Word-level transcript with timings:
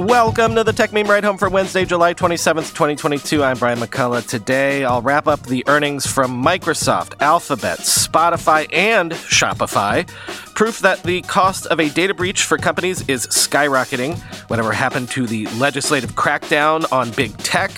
Welcome 0.00 0.54
to 0.54 0.64
the 0.64 0.72
Techmeme 0.72 1.08
Ride 1.08 1.24
Home 1.24 1.36
for 1.36 1.50
Wednesday, 1.50 1.84
July 1.84 2.14
27th, 2.14 2.70
2022. 2.70 3.44
I'm 3.44 3.58
Brian 3.58 3.78
McCullough. 3.78 4.26
Today, 4.26 4.82
I'll 4.82 5.02
wrap 5.02 5.28
up 5.28 5.42
the 5.42 5.62
earnings 5.66 6.06
from 6.06 6.42
Microsoft, 6.42 7.20
Alphabet, 7.20 7.80
Spotify, 7.80 8.66
and 8.72 9.12
Shopify. 9.12 10.08
Proof 10.54 10.78
that 10.78 11.02
the 11.02 11.20
cost 11.22 11.66
of 11.66 11.80
a 11.80 11.90
data 11.90 12.14
breach 12.14 12.44
for 12.44 12.56
companies 12.56 13.06
is 13.10 13.26
skyrocketing. 13.26 14.18
Whatever 14.48 14.72
happened 14.72 15.10
to 15.10 15.26
the 15.26 15.44
legislative 15.58 16.12
crackdown 16.12 16.90
on 16.90 17.10
big 17.10 17.36
tech? 17.36 17.70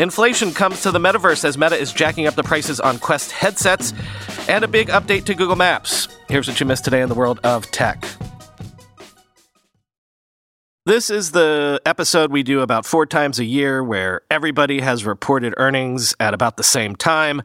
Inflation 0.00 0.52
comes 0.52 0.82
to 0.82 0.90
the 0.90 0.98
metaverse 0.98 1.44
as 1.44 1.56
Meta 1.56 1.76
is 1.76 1.92
jacking 1.92 2.26
up 2.26 2.34
the 2.34 2.42
prices 2.42 2.80
on 2.80 2.98
Quest 2.98 3.30
headsets. 3.30 3.94
And 4.48 4.64
a 4.64 4.68
big 4.68 4.88
update 4.88 5.26
to 5.26 5.34
Google 5.34 5.54
Maps. 5.54 6.08
Here's 6.28 6.48
what 6.48 6.58
you 6.58 6.66
missed 6.66 6.84
today 6.84 7.02
in 7.02 7.08
the 7.08 7.14
world 7.14 7.38
of 7.44 7.70
tech. 7.70 8.04
This 10.88 11.10
is 11.10 11.32
the 11.32 11.82
episode 11.84 12.32
we 12.32 12.42
do 12.42 12.62
about 12.62 12.86
four 12.86 13.04
times 13.04 13.38
a 13.38 13.44
year 13.44 13.84
where 13.84 14.22
everybody 14.30 14.80
has 14.80 15.04
reported 15.04 15.52
earnings 15.58 16.14
at 16.18 16.32
about 16.32 16.56
the 16.56 16.62
same 16.62 16.96
time. 16.96 17.42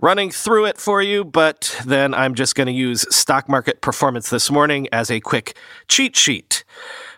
Running 0.00 0.32
through 0.32 0.64
it 0.64 0.78
for 0.78 1.00
you, 1.00 1.24
but 1.24 1.80
then 1.84 2.12
I'm 2.12 2.34
just 2.34 2.56
going 2.56 2.66
to 2.66 2.72
use 2.72 3.06
stock 3.14 3.48
market 3.48 3.82
performance 3.82 4.30
this 4.30 4.50
morning 4.50 4.88
as 4.90 5.12
a 5.12 5.20
quick 5.20 5.56
cheat 5.86 6.16
sheet. 6.16 6.64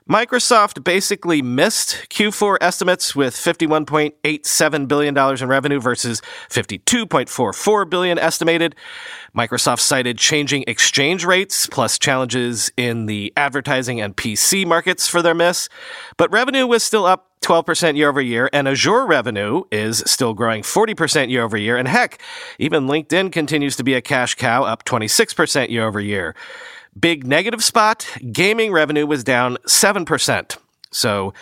Microsoft 0.09 0.85
basically 0.85 1.41
missed 1.41 2.11
Q4 2.11 2.59
estimates 2.61 3.17
with 3.17 3.35
$51.87 3.35 4.87
billion 4.87 5.17
in 5.17 5.49
revenue 5.49 5.81
versus 5.81 6.21
52.44 6.51 7.89
billion 7.89 8.19
estimated. 8.19 8.77
Microsoft 9.35 9.81
cited 9.81 10.19
changing 10.19 10.63
exchange 10.67 11.25
rates 11.25 11.67
plus 11.69 11.99
challenges 11.99 12.71
in 12.77 13.07
the 13.07 13.33
advertising 13.35 13.99
and 13.99 14.15
PC 14.15 14.67
markets 14.67 15.09
for 15.09 15.23
their 15.23 15.35
miss, 15.35 15.71
but 16.19 16.31
revenue 16.31 16.67
was 16.67 16.83
still 16.83 17.07
up 17.07 17.31
12% 17.41 17.97
year 17.97 18.11
over 18.11 18.21
year, 18.21 18.51
and 18.53 18.69
Azure 18.69 19.07
revenue 19.07 19.63
is 19.71 20.03
still 20.07 20.35
growing 20.35 20.63
40% 20.63 21.31
year 21.31 21.43
over 21.43 21.57
year. 21.57 21.79
And 21.79 21.89
heck, 21.89 22.21
even 22.59 22.87
LinkedIn 22.87 23.33
continues 23.33 23.77
to 23.77 23.85
be 23.85 23.95
a 23.95 24.03
cash 24.03 24.35
cow, 24.35 24.65
up 24.65 24.85
26% 24.85 25.71
year 25.71 25.87
over 25.87 26.01
year. 26.01 26.35
Big 26.99 27.27
negative 27.27 27.63
spot 27.63 28.07
gaming 28.33 28.73
revenue 28.73 29.07
was 29.07 29.25
down 29.25 29.57
7%. 29.67 30.57
So, 30.91 31.35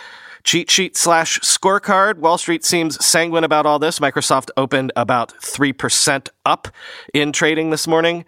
cheat 0.44 0.70
sheet 0.70 0.96
slash 0.96 1.38
scorecard. 1.40 2.18
Wall 2.18 2.38
Street 2.38 2.64
seems 2.64 3.04
sanguine 3.04 3.44
about 3.44 3.66
all 3.66 3.78
this. 3.78 3.98
Microsoft 3.98 4.50
opened 4.56 4.92
about 4.96 5.34
3% 5.40 6.28
up 6.44 6.68
in 7.12 7.32
trading 7.32 7.70
this 7.70 7.86
morning. 7.86 8.24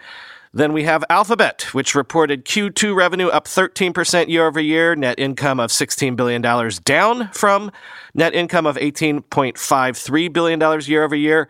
Then 0.52 0.72
we 0.72 0.84
have 0.84 1.02
Alphabet, 1.10 1.62
which 1.72 1.96
reported 1.96 2.44
Q2 2.44 2.94
revenue 2.94 3.26
up 3.26 3.46
13% 3.46 4.28
year 4.28 4.46
over 4.46 4.60
year, 4.60 4.94
net 4.94 5.18
income 5.18 5.58
of 5.58 5.70
$16 5.70 6.14
billion 6.14 6.42
down 6.84 7.28
from 7.32 7.72
net 8.14 8.34
income 8.34 8.64
of 8.64 8.76
$18.53 8.76 10.32
billion 10.32 10.80
year 10.82 11.02
over 11.02 11.16
year. 11.16 11.48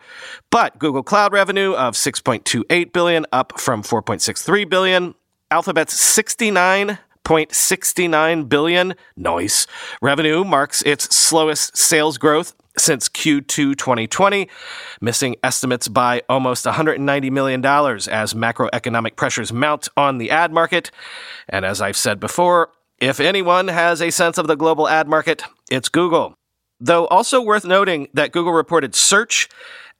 But 0.49 0.79
Google 0.79 1.03
Cloud 1.03 1.33
revenue 1.33 1.73
of 1.73 1.93
6.28 1.93 2.93
billion 2.93 3.27
up 3.31 3.59
from 3.59 3.83
$4.63 3.83 4.67
billion. 4.67 5.13
Alphabet's 5.51 5.93
69.69 5.93 8.49
billion 8.49 8.95
noise 9.15 9.67
revenue 10.01 10.43
marks 10.43 10.81
its 10.81 11.15
slowest 11.15 11.77
sales 11.77 12.17
growth 12.17 12.55
since 12.77 13.07
Q2 13.07 13.77
2020, 13.77 14.49
missing 15.01 15.35
estimates 15.43 15.87
by 15.87 16.23
almost 16.27 16.65
$190 16.65 17.31
million 17.31 17.63
as 17.63 18.33
macroeconomic 18.33 19.15
pressures 19.15 19.53
mount 19.53 19.87
on 19.95 20.17
the 20.17 20.31
ad 20.31 20.51
market. 20.51 20.89
And 21.47 21.63
as 21.63 21.79
I've 21.79 21.95
said 21.95 22.19
before, 22.19 22.71
if 22.97 23.19
anyone 23.19 23.67
has 23.67 24.01
a 24.01 24.09
sense 24.09 24.39
of 24.39 24.47
the 24.47 24.55
global 24.55 24.89
ad 24.89 25.07
market, 25.07 25.43
it's 25.69 25.89
Google. 25.89 26.33
Though 26.79 27.05
also 27.07 27.39
worth 27.39 27.65
noting 27.65 28.07
that 28.13 28.31
Google 28.31 28.51
reported 28.51 28.95
search 28.95 29.47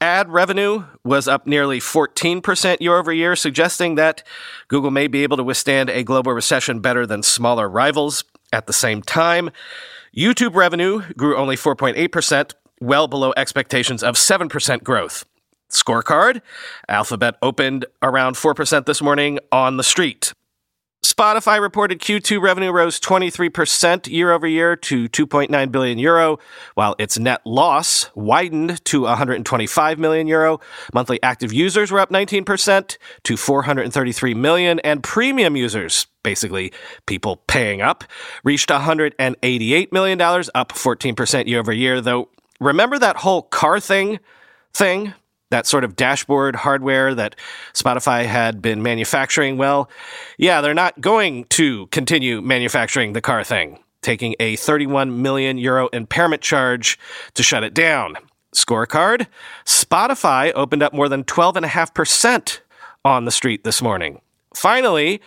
Ad 0.05 0.29
revenue 0.29 0.83
was 1.03 1.27
up 1.27 1.47
nearly 1.47 1.79
14% 1.79 2.79
year 2.79 2.95
over 2.95 3.11
year, 3.11 3.35
suggesting 3.35 3.95
that 3.95 4.21
Google 4.67 4.91
may 4.91 5.07
be 5.07 5.23
able 5.23 5.35
to 5.35 5.43
withstand 5.43 5.89
a 5.89 6.03
global 6.03 6.31
recession 6.31 6.79
better 6.79 7.07
than 7.07 7.23
smaller 7.23 7.67
rivals. 7.67 8.23
At 8.53 8.67
the 8.67 8.71
same 8.71 9.01
time, 9.01 9.49
YouTube 10.15 10.53
revenue 10.53 11.01
grew 11.17 11.35
only 11.35 11.55
4.8%, 11.55 12.53
well 12.79 13.07
below 13.07 13.33
expectations 13.35 14.03
of 14.03 14.13
7% 14.13 14.83
growth. 14.83 15.25
Scorecard 15.71 16.43
Alphabet 16.87 17.35
opened 17.41 17.85
around 18.03 18.35
4% 18.35 18.85
this 18.85 19.01
morning 19.01 19.39
on 19.51 19.77
the 19.77 19.83
street. 19.83 20.33
Spotify 21.05 21.61
reported 21.61 21.99
Q2 21.99 22.41
revenue 22.41 22.71
rose 22.71 22.99
23% 22.99 24.11
year 24.11 24.31
over 24.31 24.47
year 24.47 24.75
to 24.77 25.07
2.9 25.07 25.71
billion 25.71 25.99
euro, 25.99 26.39
while 26.73 26.95
its 26.97 27.19
net 27.19 27.41
loss 27.45 28.09
widened 28.15 28.83
to 28.85 29.03
125 29.03 29.99
million 29.99 30.25
euro. 30.25 30.59
Monthly 30.95 31.21
active 31.21 31.53
users 31.53 31.91
were 31.91 31.99
up 31.99 32.09
19% 32.09 32.97
to 33.23 33.37
433 33.37 34.33
million, 34.33 34.79
and 34.79 35.03
premium 35.03 35.55
users, 35.55 36.07
basically 36.23 36.73
people 37.05 37.37
paying 37.47 37.83
up, 37.83 38.03
reached 38.43 38.71
188 38.71 39.93
million 39.93 40.17
dollars, 40.17 40.49
up 40.55 40.71
14% 40.71 41.45
year 41.45 41.59
over 41.59 41.71
year. 41.71 42.01
Though 42.01 42.29
remember 42.59 42.97
that 42.97 43.17
whole 43.17 43.43
car 43.43 43.79
thing 43.79 44.19
thing 44.73 45.13
that 45.55 45.65
sort 45.65 45.85
of 45.85 45.95
dashboard 45.95 46.53
hardware 46.53 47.15
that 47.15 47.33
Spotify 47.73 48.25
had 48.25 48.61
been 48.61 48.83
manufacturing, 48.83 49.57
well, 49.57 49.89
yeah, 50.37 50.59
they're 50.59 50.73
not 50.73 50.99
going 50.99 51.45
to 51.45 51.87
continue 51.87 52.41
manufacturing 52.41 53.13
the 53.13 53.21
car 53.21 53.41
thing, 53.41 53.79
taking 54.01 54.35
a 54.41 54.57
31 54.57 55.21
million 55.21 55.57
euro 55.57 55.87
impairment 55.93 56.41
charge 56.41 56.99
to 57.35 57.41
shut 57.41 57.63
it 57.63 57.73
down. 57.73 58.17
Scorecard 58.53 59.27
Spotify 59.63 60.51
opened 60.55 60.83
up 60.83 60.91
more 60.91 61.07
than 61.07 61.23
12.5% 61.23 62.59
on 63.05 63.23
the 63.23 63.31
street 63.31 63.63
this 63.63 63.81
morning. 63.81 64.19
Finally, 64.53 65.21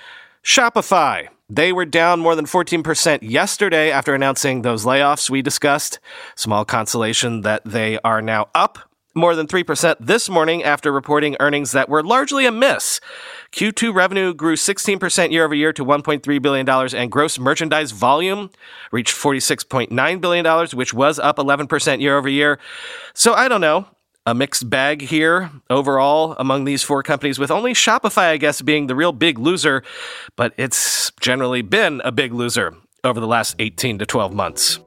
Shopify. 0.45 1.29
They 1.49 1.73
were 1.73 1.87
down 1.87 2.21
more 2.21 2.35
than 2.35 2.45
14% 2.45 3.21
yesterday 3.23 3.91
after 3.91 4.15
announcing 4.15 4.61
those 4.61 4.85
layoffs 4.85 5.31
we 5.31 5.41
discussed. 5.41 5.99
Small 6.37 6.67
consolation 6.67 7.41
that 7.41 7.63
they 7.65 7.99
are 8.05 8.21
now 8.21 8.49
up 8.55 8.88
more 9.19 9.35
than 9.35 9.47
3% 9.47 9.97
this 10.01 10.29
morning 10.29 10.65
after 10.65 10.91
reporting 10.91 11.37
earnings 11.41 11.73
that 11.73 11.89
were 11.89 12.03
largely 12.03 12.47
a 12.47 12.53
miss. 12.53 13.01
Q2 13.53 13.95
revenue 13.95 14.33
grew 14.33 14.57
16% 14.57 15.31
year 15.31 15.45
over 15.45 15.55
year 15.55 15.73
to 15.73 15.85
$1.3 15.85 16.43
billion, 16.43 16.69
and 16.69 17.11
gross 17.11 17.39
merchandise 17.39 17.91
volume 17.91 18.51
reached 18.93 19.15
$46.9 19.15 20.21
billion, 20.21 20.69
which 20.69 20.95
was 20.95 21.19
up 21.19 21.37
11% 21.37 22.01
year 22.01 22.17
over 22.17 22.29
year. 22.29 22.59
So 23.15 23.35
I 23.35 23.49
don't 23.49 23.61
know. 23.61 23.89
A 24.27 24.35
mixed 24.35 24.69
bag 24.69 25.01
here 25.01 25.51
overall 25.71 26.37
among 26.39 26.65
these 26.65 26.83
four 26.83 27.03
companies, 27.03 27.39
with 27.39 27.51
only 27.51 27.73
Shopify, 27.73 28.29
I 28.29 28.37
guess, 28.37 28.61
being 28.61 28.87
the 28.87 28.95
real 28.95 29.13
big 29.13 29.39
loser, 29.39 29.83
but 30.37 30.53
it's 30.59 31.11
generally 31.19 31.63
been 31.63 32.03
a 32.05 32.13
big 32.13 32.35
loser 32.35 32.75
over 33.05 33.21
the 33.21 33.27
last 33.27 33.57
18 33.59 33.99
to 34.01 34.07
12 34.07 34.35
months. 34.35 34.81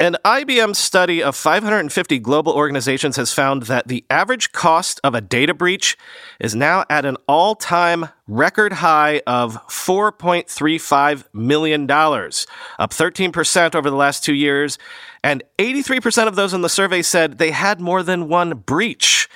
An 0.00 0.16
IBM 0.24 0.74
study 0.76 1.22
of 1.22 1.36
550 1.36 2.20
global 2.20 2.54
organizations 2.54 3.16
has 3.16 3.34
found 3.34 3.64
that 3.64 3.86
the 3.86 4.02
average 4.08 4.50
cost 4.50 4.98
of 5.04 5.14
a 5.14 5.20
data 5.20 5.52
breach 5.52 5.98
is 6.40 6.54
now 6.54 6.86
at 6.88 7.04
an 7.04 7.18
all 7.28 7.54
time 7.54 8.08
record 8.26 8.72
high 8.72 9.20
of 9.26 9.56
$4.35 9.66 11.26
million, 11.34 11.82
up 11.82 11.90
13% 11.90 13.74
over 13.74 13.90
the 13.90 13.96
last 13.96 14.24
two 14.24 14.32
years. 14.32 14.78
And 15.22 15.42
83% 15.58 16.26
of 16.26 16.34
those 16.34 16.54
in 16.54 16.62
the 16.62 16.70
survey 16.70 17.02
said 17.02 17.36
they 17.36 17.50
had 17.50 17.78
more 17.78 18.02
than 18.02 18.26
one 18.26 18.56
breach, 18.56 19.28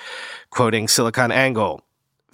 quoting 0.49 0.87
SiliconANGLE. 0.87 1.84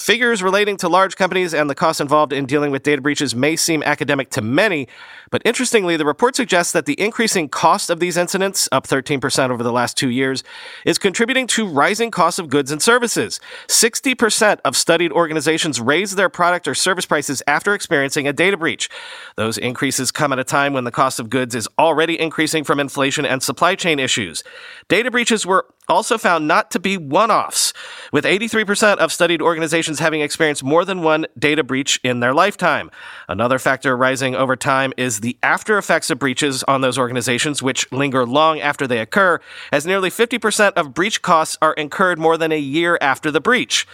Figures 0.01 0.41
relating 0.41 0.77
to 0.77 0.89
large 0.89 1.15
companies 1.15 1.53
and 1.53 1.69
the 1.69 1.75
costs 1.75 2.01
involved 2.01 2.33
in 2.33 2.47
dealing 2.47 2.71
with 2.71 2.81
data 2.81 2.99
breaches 2.99 3.35
may 3.35 3.55
seem 3.55 3.83
academic 3.83 4.31
to 4.31 4.41
many, 4.41 4.87
but 5.29 5.43
interestingly, 5.45 5.95
the 5.95 6.05
report 6.05 6.35
suggests 6.35 6.73
that 6.73 6.87
the 6.87 6.99
increasing 6.99 7.47
cost 7.47 7.91
of 7.91 7.99
these 7.99 8.17
incidents, 8.17 8.67
up 8.71 8.87
13% 8.87 9.51
over 9.51 9.61
the 9.61 9.71
last 9.71 9.95
two 9.95 10.09
years, 10.09 10.43
is 10.87 10.97
contributing 10.97 11.45
to 11.45 11.67
rising 11.67 12.09
costs 12.09 12.39
of 12.39 12.49
goods 12.49 12.71
and 12.71 12.81
services. 12.81 13.39
60% 13.67 14.59
of 14.65 14.75
studied 14.75 15.11
organizations 15.11 15.79
raise 15.79 16.15
their 16.15 16.29
product 16.29 16.67
or 16.67 16.73
service 16.73 17.05
prices 17.05 17.43
after 17.45 17.75
experiencing 17.75 18.27
a 18.27 18.33
data 18.33 18.57
breach. 18.57 18.89
Those 19.35 19.59
increases 19.59 20.11
come 20.11 20.33
at 20.33 20.39
a 20.39 20.43
time 20.43 20.73
when 20.73 20.83
the 20.83 20.91
cost 20.91 21.19
of 21.19 21.29
goods 21.29 21.53
is 21.53 21.69
already 21.77 22.19
increasing 22.19 22.63
from 22.63 22.79
inflation 22.79 23.23
and 23.23 23.43
supply 23.43 23.75
chain 23.75 23.99
issues. 23.99 24.43
Data 24.87 25.11
breaches 25.11 25.45
were 25.45 25.67
also 25.87 26.17
found 26.17 26.47
not 26.47 26.71
to 26.71 26.79
be 26.79 26.97
one 26.97 27.31
offs, 27.31 27.73
with 28.11 28.25
83% 28.25 28.97
of 28.97 29.11
studied 29.11 29.41
organizations 29.41 29.99
having 29.99 30.21
experienced 30.21 30.63
more 30.63 30.85
than 30.85 31.01
one 31.01 31.25
data 31.37 31.63
breach 31.63 31.99
in 32.03 32.19
their 32.19 32.33
lifetime. 32.33 32.89
Another 33.27 33.59
factor 33.59 33.95
rising 33.97 34.35
over 34.35 34.55
time 34.55 34.93
is 34.97 35.19
the 35.19 35.37
after 35.43 35.77
effects 35.77 36.09
of 36.09 36.19
breaches 36.19 36.63
on 36.63 36.81
those 36.81 36.97
organizations, 36.97 37.61
which 37.61 37.91
linger 37.91 38.25
long 38.25 38.59
after 38.59 38.87
they 38.87 38.99
occur, 38.99 39.39
as 39.71 39.85
nearly 39.85 40.09
50% 40.09 40.73
of 40.73 40.93
breach 40.93 41.21
costs 41.21 41.57
are 41.61 41.73
incurred 41.73 42.19
more 42.19 42.37
than 42.37 42.51
a 42.51 42.59
year 42.59 42.97
after 43.01 43.31
the 43.31 43.41
breach. 43.41 43.87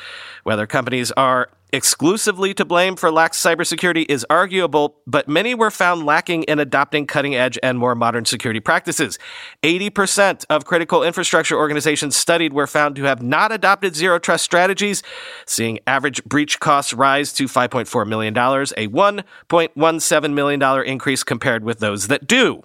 Whether 0.44 0.68
companies 0.68 1.12
are 1.13 1.50
exclusively 1.78 2.54
to 2.56 2.66
blame 2.66 2.96
for 2.96 3.12
lax 3.12 3.42
cybersecurity 3.42 4.06
is 4.10 4.26
arguable, 4.30 4.98
but 5.06 5.30
many 5.30 5.54
were 5.54 5.72
found 5.72 6.06
lacking 6.06 6.44
in 6.44 6.60
adopting 6.60 7.06
cutting 7.06 7.36
edge 7.36 7.58
and 7.62 7.78
more 7.78 7.94
modern 7.96 8.26
security 8.26 8.60
practices. 8.60 9.20
80% 9.62 10.44
of 10.50 10.66
critical 10.66 11.04
infrastructure 11.04 11.56
organizations 11.56 12.16
studied 12.16 12.52
were 12.52 12.68
found 12.68 12.96
to 12.96 13.04
have 13.04 13.22
not 13.22 13.52
adopted 13.52 13.96
zero 13.96 14.18
trust 14.18 14.44
strategies, 14.44 15.04
seeing 15.46 15.80
average 15.86 16.24
breach 16.26 16.60
costs 16.60 16.94
rise 16.94 17.32
to 17.34 17.46
$5.4 17.46 18.08
million, 18.08 18.36
a 18.36 18.88
$1.17 18.88 20.34
million 20.34 20.86
increase 20.86 21.24
compared 21.24 21.64
with 21.64 21.80
those 21.80 22.08
that 22.08 22.28
do. 22.28 22.64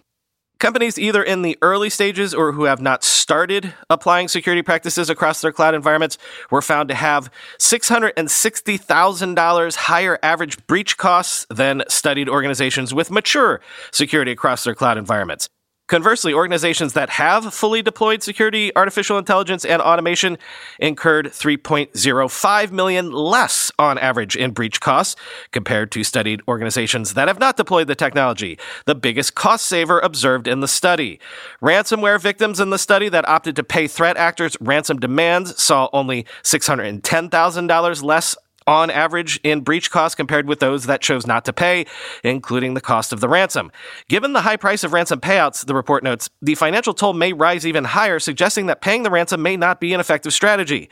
Companies 0.62 0.97
either 0.97 1.23
in 1.25 1.43
the 1.43 1.59
early 1.61 1.91
stages 1.91 2.32
or 2.32 2.53
who 2.53 2.67
have 2.67 2.81
not 2.81 3.03
started 3.03 3.75
applying 3.91 4.29
security 4.29 4.62
practices 4.62 5.11
across 5.11 5.41
their 5.41 5.50
cloud 5.50 5.75
environments 5.75 6.19
were 6.53 6.62
found 6.62 6.88
to 6.88 6.94
have 6.94 7.32
$660,000 7.59 9.75
higher 9.75 10.20
average 10.23 10.64
breach 10.69 10.97
costs 10.97 11.49
than 11.50 11.82
studied 11.88 12.29
organizations 12.29 12.94
with 12.94 13.11
mature 13.11 13.61
security 13.91 14.31
across 14.31 14.62
their 14.62 14.76
cloud 14.76 14.99
environments. 14.99 15.49
Conversely, 15.92 16.32
organizations 16.32 16.94
that 16.94 17.10
have 17.10 17.52
fully 17.52 17.82
deployed 17.82 18.22
security, 18.22 18.74
artificial 18.74 19.18
intelligence, 19.18 19.62
and 19.62 19.82
automation 19.82 20.38
incurred 20.78 21.26
3.05 21.26 22.70
million 22.70 23.12
less 23.12 23.70
on 23.78 23.98
average 23.98 24.34
in 24.34 24.52
breach 24.52 24.80
costs 24.80 25.20
compared 25.50 25.92
to 25.92 26.02
studied 26.02 26.40
organizations 26.48 27.12
that 27.12 27.28
have 27.28 27.38
not 27.38 27.58
deployed 27.58 27.88
the 27.88 27.94
technology, 27.94 28.58
the 28.86 28.94
biggest 28.94 29.34
cost 29.34 29.66
saver 29.66 30.00
observed 30.00 30.48
in 30.48 30.60
the 30.60 30.66
study. 30.66 31.20
Ransomware 31.60 32.18
victims 32.18 32.58
in 32.58 32.70
the 32.70 32.78
study 32.78 33.10
that 33.10 33.28
opted 33.28 33.54
to 33.56 33.62
pay 33.62 33.86
threat 33.86 34.16
actors 34.16 34.56
ransom 34.62 34.98
demands 34.98 35.62
saw 35.62 35.90
only 35.92 36.24
$610,000 36.42 38.02
less 38.02 38.34
on 38.67 38.91
average 38.91 39.41
in 39.43 39.61
breach 39.61 39.91
costs 39.91 40.14
compared 40.14 40.47
with 40.47 40.61
those 40.61 40.87
that 40.87 41.00
chose 41.00 41.26
not 41.26 41.44
to 41.44 41.53
pay, 41.53 41.87
including 42.25 42.75
the 42.75 42.81
cost 42.81 43.12
of 43.12 43.20
the 43.20 43.29
ransom. 43.29 43.70
Given 44.09 44.32
the 44.32 44.43
high 44.43 44.56
price 44.56 44.85
of 44.85 44.93
ransom 44.93 45.20
payouts, 45.20 45.64
the 45.64 45.75
report 45.75 46.03
notes, 46.03 46.31
the 46.41 46.55
financial 46.55 46.94
toll 46.94 47.12
may 47.12 47.32
rise 47.32 47.67
even 47.67 47.85
higher, 47.85 48.19
suggesting 48.19 48.67
that 48.67 48.81
paying 48.81 49.03
the 49.03 49.11
ransom 49.11 49.43
may 49.43 49.56
not 49.56 49.81
be 49.81 49.93
an 49.94 50.00
effective 50.00 50.32
strategy. 50.32 50.88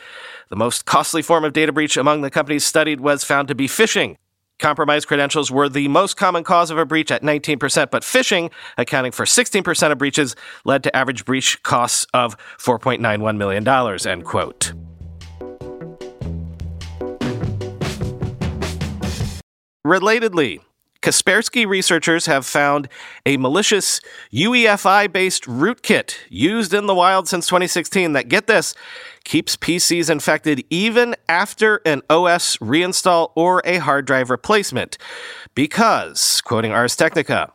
The 0.49 0.57
most 0.57 0.85
costly 0.85 1.23
form 1.23 1.45
of 1.45 1.53
data 1.53 1.73
breach 1.73 1.97
among 1.97 2.23
the 2.23 2.31
companies 2.31 2.65
studied 2.65 3.01
was 3.01 3.25
found 3.25 3.49
to 3.49 3.55
be 3.55 3.69
phishing. 3.69 4.17
Compromised 4.61 5.09
credentials 5.09 5.51
were 5.51 5.71
the 5.71 5.89
most 5.89 6.19
common 6.19 6.45
cause 6.45 6.71
of 6.71 6.77
a 6.77 6.85
breach 6.85 7.11
at 7.11 7.23
19%, 7.23 7.91
but 7.91 8.03
phishing, 8.03 8.53
accounting 8.77 9.11
for 9.11 9.25
16% 9.25 9.91
of 9.91 9.99
breaches, 9.99 10.37
led 10.65 10.83
to 10.83 10.95
average 10.95 11.25
breach 11.25 11.63
costs 11.63 12.07
of 12.13 12.37
$4.91 12.59 13.39
million, 13.39 13.67
end 13.67 14.25
quote. 14.25 14.75
Relatedly, 19.87 20.61
Kaspersky 21.01 21.67
researchers 21.67 22.27
have 22.27 22.45
found 22.45 22.87
a 23.25 23.39
malicious 23.39 24.03
UEFI 24.31 25.11
based 25.11 25.45
rootkit 25.45 26.17
used 26.29 26.75
in 26.75 26.85
the 26.85 26.95
wild 26.95 27.27
since 27.27 27.47
2016 27.47 28.13
that, 28.13 28.29
get 28.29 28.47
this, 28.47 28.75
keeps 29.25 29.57
PCs 29.57 30.11
infected 30.11 30.63
even 30.69 31.17
after 31.31 31.81
an 31.87 32.03
OS 32.11 32.59
reinstall 32.59 33.33
or 33.35 33.63
a 33.65 33.79
hard 33.79 34.05
drive 34.05 34.29
replacement. 34.29 34.99
Because, 35.55 36.43
quoting 36.43 36.73
Ars 36.73 36.95
Technica, 36.95 37.51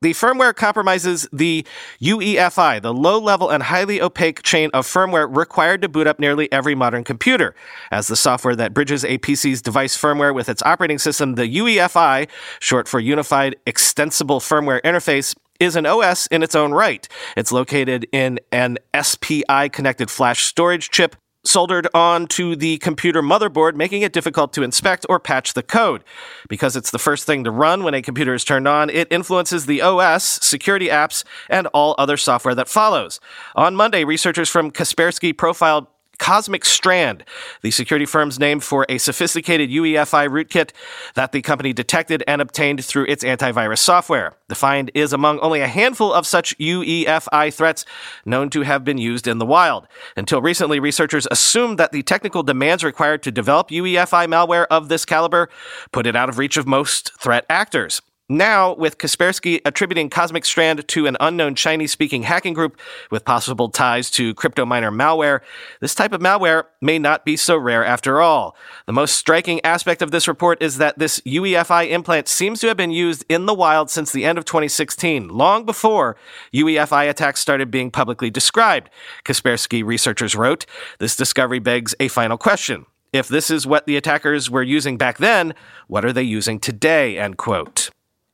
the 0.00 0.12
firmware 0.12 0.54
compromises 0.54 1.28
the 1.32 1.66
UEFI, 2.00 2.80
the 2.80 2.94
low 2.94 3.18
level 3.18 3.50
and 3.50 3.64
highly 3.64 4.00
opaque 4.00 4.42
chain 4.42 4.70
of 4.72 4.86
firmware 4.86 5.34
required 5.34 5.82
to 5.82 5.88
boot 5.88 6.06
up 6.06 6.20
nearly 6.20 6.50
every 6.52 6.74
modern 6.74 7.02
computer. 7.02 7.54
As 7.90 8.06
the 8.06 8.16
software 8.16 8.54
that 8.56 8.74
bridges 8.74 9.04
a 9.04 9.18
PC's 9.18 9.60
device 9.60 9.96
firmware 9.96 10.34
with 10.34 10.48
its 10.48 10.62
operating 10.62 10.98
system, 10.98 11.34
the 11.34 11.56
UEFI, 11.56 12.28
short 12.60 12.86
for 12.86 13.00
Unified 13.00 13.56
Extensible 13.66 14.38
Firmware 14.38 14.80
Interface, 14.82 15.34
is 15.58 15.74
an 15.74 15.86
OS 15.86 16.28
in 16.28 16.44
its 16.44 16.54
own 16.54 16.70
right. 16.70 17.08
It's 17.36 17.50
located 17.50 18.06
in 18.12 18.38
an 18.52 18.78
SPI 19.00 19.70
connected 19.72 20.10
flash 20.10 20.44
storage 20.44 20.90
chip 20.90 21.16
soldered 21.44 21.88
onto 21.94 22.56
the 22.56 22.78
computer 22.78 23.22
motherboard, 23.22 23.74
making 23.74 24.02
it 24.02 24.12
difficult 24.12 24.52
to 24.52 24.62
inspect 24.62 25.06
or 25.08 25.18
patch 25.18 25.54
the 25.54 25.62
code. 25.62 26.04
Because 26.48 26.76
it's 26.76 26.90
the 26.90 26.98
first 26.98 27.26
thing 27.26 27.44
to 27.44 27.50
run 27.50 27.84
when 27.84 27.94
a 27.94 28.02
computer 28.02 28.34
is 28.34 28.44
turned 28.44 28.68
on, 28.68 28.90
it 28.90 29.08
influences 29.10 29.66
the 29.66 29.80
OS, 29.82 30.24
security 30.24 30.88
apps, 30.88 31.24
and 31.48 31.66
all 31.68 31.94
other 31.98 32.16
software 32.16 32.54
that 32.54 32.68
follows. 32.68 33.20
On 33.54 33.76
Monday, 33.76 34.04
researchers 34.04 34.48
from 34.48 34.70
Kaspersky 34.70 35.36
profiled 35.36 35.86
Cosmic 36.18 36.64
Strand, 36.64 37.24
the 37.62 37.70
security 37.70 38.04
firm's 38.04 38.38
name 38.38 38.60
for 38.60 38.84
a 38.88 38.98
sophisticated 38.98 39.70
UEFI 39.70 40.28
rootkit 40.28 40.70
that 41.14 41.32
the 41.32 41.42
company 41.42 41.72
detected 41.72 42.22
and 42.26 42.40
obtained 42.40 42.84
through 42.84 43.06
its 43.08 43.24
antivirus 43.24 43.78
software. 43.78 44.34
The 44.48 44.54
find 44.54 44.90
is 44.94 45.12
among 45.12 45.38
only 45.40 45.60
a 45.60 45.68
handful 45.68 46.12
of 46.12 46.26
such 46.26 46.56
UEFI 46.58 47.52
threats 47.54 47.84
known 48.24 48.50
to 48.50 48.62
have 48.62 48.84
been 48.84 48.98
used 48.98 49.26
in 49.26 49.38
the 49.38 49.46
wild. 49.46 49.86
Until 50.16 50.42
recently, 50.42 50.80
researchers 50.80 51.26
assumed 51.30 51.78
that 51.78 51.92
the 51.92 52.02
technical 52.02 52.42
demands 52.42 52.84
required 52.84 53.22
to 53.22 53.30
develop 53.30 53.70
UEFI 53.70 54.26
malware 54.26 54.66
of 54.70 54.88
this 54.88 55.04
caliber 55.04 55.48
put 55.92 56.06
it 56.06 56.16
out 56.16 56.28
of 56.28 56.38
reach 56.38 56.56
of 56.56 56.66
most 56.66 57.12
threat 57.18 57.46
actors. 57.48 58.02
Now, 58.30 58.74
with 58.74 58.98
Kaspersky 58.98 59.62
attributing 59.64 60.10
Cosmic 60.10 60.44
Strand 60.44 60.86
to 60.86 61.06
an 61.06 61.16
unknown 61.18 61.54
Chinese 61.54 61.92
speaking 61.92 62.24
hacking 62.24 62.52
group 62.52 62.78
with 63.10 63.24
possible 63.24 63.70
ties 63.70 64.10
to 64.10 64.34
crypto 64.34 64.66
miner 64.66 64.90
malware, 64.90 65.40
this 65.80 65.94
type 65.94 66.12
of 66.12 66.20
malware 66.20 66.64
may 66.82 66.98
not 66.98 67.24
be 67.24 67.38
so 67.38 67.56
rare 67.56 67.82
after 67.82 68.20
all. 68.20 68.54
The 68.84 68.92
most 68.92 69.14
striking 69.14 69.64
aspect 69.64 70.02
of 70.02 70.10
this 70.10 70.28
report 70.28 70.62
is 70.62 70.76
that 70.76 70.98
this 70.98 71.20
UEFI 71.20 71.88
implant 71.88 72.28
seems 72.28 72.60
to 72.60 72.66
have 72.68 72.76
been 72.76 72.90
used 72.90 73.24
in 73.30 73.46
the 73.46 73.54
wild 73.54 73.88
since 73.88 74.12
the 74.12 74.26
end 74.26 74.36
of 74.36 74.44
2016, 74.44 75.28
long 75.28 75.64
before 75.64 76.14
UEFI 76.52 77.08
attacks 77.08 77.40
started 77.40 77.70
being 77.70 77.90
publicly 77.90 78.28
described. 78.28 78.90
Kaspersky 79.24 79.82
researchers 79.82 80.34
wrote, 80.34 80.66
This 80.98 81.16
discovery 81.16 81.60
begs 81.60 81.94
a 81.98 82.08
final 82.08 82.36
question. 82.36 82.84
If 83.10 83.26
this 83.26 83.50
is 83.50 83.66
what 83.66 83.86
the 83.86 83.96
attackers 83.96 84.50
were 84.50 84.62
using 84.62 84.98
back 84.98 85.16
then, 85.16 85.54
what 85.86 86.04
are 86.04 86.12
they 86.12 86.24
using 86.24 86.60
today? 86.60 87.18
End 87.18 87.38
quote. 87.38 87.88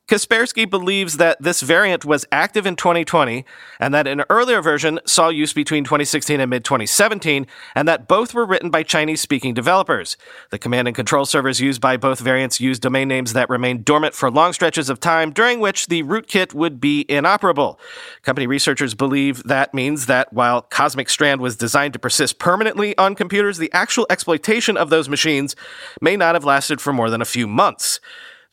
Kaspersky 0.07 0.69
believes 0.69 1.17
that 1.17 1.41
this 1.41 1.61
variant 1.61 2.05
was 2.05 2.27
active 2.31 2.67
in 2.67 2.75
2020 2.75 3.43
and 3.79 3.91
that 3.91 4.05
an 4.05 4.23
earlier 4.29 4.61
version 4.61 4.99
saw 5.07 5.29
use 5.29 5.51
between 5.51 5.83
2016 5.83 6.39
and 6.39 6.47
mid 6.47 6.63
2017, 6.63 7.47
and 7.73 7.87
that 7.87 8.07
both 8.07 8.31
were 8.31 8.45
written 8.45 8.69
by 8.69 8.83
Chinese 8.83 9.19
speaking 9.19 9.55
developers. 9.55 10.15
The 10.51 10.59
command 10.59 10.87
and 10.87 10.93
control 10.93 11.25
servers 11.25 11.59
used 11.59 11.81
by 11.81 11.97
both 11.97 12.19
variants 12.19 12.61
use 12.61 12.77
domain 12.77 13.07
names 13.07 13.33
that 13.33 13.49
remain 13.49 13.81
dormant 13.81 14.13
for 14.13 14.29
long 14.29 14.53
stretches 14.53 14.91
of 14.91 14.99
time, 14.99 15.31
during 15.31 15.59
which 15.59 15.87
the 15.87 16.03
rootkit 16.03 16.53
would 16.53 16.79
be 16.79 17.07
inoperable. 17.09 17.79
Company 18.21 18.45
researchers 18.45 18.93
believe 18.93 19.41
that 19.43 19.73
means 19.73 20.05
that 20.05 20.31
while 20.31 20.61
Cosmic 20.61 21.09
Strand 21.09 21.41
was 21.41 21.55
designed 21.55 21.93
to 21.93 21.99
persist 21.99 22.37
permanently 22.37 22.95
on 22.99 23.15
computers, 23.15 23.57
the 23.57 23.73
actual 23.73 24.05
exploitation 24.11 24.77
of 24.77 24.91
those 24.91 25.09
machines 25.09 25.55
may 25.99 26.15
not 26.15 26.35
have 26.35 26.45
lasted 26.45 26.79
for 26.79 26.93
more 26.93 27.09
than 27.09 27.23
a 27.23 27.25
few 27.25 27.47
months. 27.47 27.99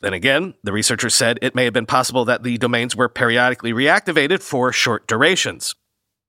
Then 0.03 0.13
again, 0.13 0.53
the 0.63 0.73
researchers 0.73 1.15
said 1.15 1.39
it 1.41 1.55
may 1.55 1.63
have 1.63 1.71
been 1.71 1.85
possible 1.85 2.25
that 2.25 2.43
the 2.43 2.57
domains 2.57 2.93
were 2.93 3.07
periodically 3.07 3.71
reactivated 3.71 4.43
for 4.43 4.73
short 4.73 5.07
durations. 5.07 5.75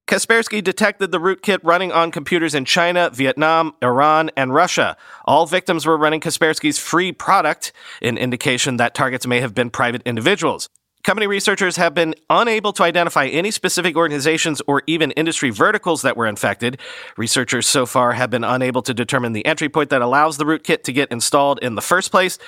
Kaspersky 0.06 0.62
detected 0.62 1.10
the 1.10 1.18
rootkit 1.18 1.58
running 1.64 1.90
on 1.90 2.12
computers 2.12 2.54
in 2.54 2.66
China, 2.66 3.10
Vietnam, 3.12 3.74
Iran, 3.82 4.30
and 4.36 4.54
Russia. 4.54 4.96
All 5.24 5.46
victims 5.46 5.86
were 5.86 5.96
running 5.96 6.20
Kaspersky's 6.20 6.78
free 6.78 7.10
product, 7.10 7.72
an 8.00 8.16
indication 8.16 8.76
that 8.76 8.94
targets 8.94 9.26
may 9.26 9.40
have 9.40 9.54
been 9.56 9.70
private 9.70 10.02
individuals. 10.04 10.68
Company 11.02 11.26
researchers 11.26 11.76
have 11.76 11.94
been 11.94 12.14
unable 12.30 12.72
to 12.74 12.84
identify 12.84 13.26
any 13.26 13.50
specific 13.50 13.96
organizations 13.96 14.62
or 14.68 14.82
even 14.86 15.10
industry 15.10 15.50
verticals 15.50 16.02
that 16.02 16.16
were 16.16 16.26
infected. 16.26 16.78
Researchers 17.16 17.66
so 17.66 17.86
far 17.86 18.12
have 18.12 18.30
been 18.30 18.44
unable 18.44 18.82
to 18.82 18.94
determine 18.94 19.32
the 19.32 19.44
entry 19.44 19.68
point 19.68 19.90
that 19.90 20.00
allows 20.00 20.36
the 20.36 20.44
rootkit 20.44 20.84
to 20.84 20.92
get 20.92 21.10
installed 21.10 21.58
in 21.60 21.74
the 21.74 21.82
first 21.82 22.12
place. 22.12 22.38